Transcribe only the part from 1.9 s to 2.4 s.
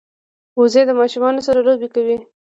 کوي